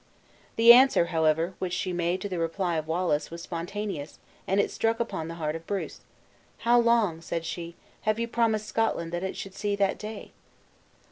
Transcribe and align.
The 0.55 0.73
answer, 0.73 1.05
however, 1.13 1.53
which 1.59 1.73
she 1.73 1.93
made 1.93 2.21
to 2.21 2.27
the 2.27 2.39
reply 2.39 2.75
of 2.77 2.87
Wallace 2.87 3.29
was 3.29 3.43
spontaneous, 3.43 4.17
and 4.47 4.59
it 4.59 4.71
struck 4.71 4.99
upon 4.99 5.27
the 5.27 5.35
heart 5.35 5.55
of 5.55 5.67
Bruce. 5.67 5.99
"How 6.65 6.79
long," 6.79 7.21
said 7.21 7.45
she, 7.45 7.75
"have 8.01 8.17
you 8.17 8.27
promised 8.27 8.65
Scotland 8.65 9.11
that 9.11 9.21
it 9.21 9.37
should 9.37 9.53
see 9.53 9.75
that 9.75 9.99
day!" 9.99 10.31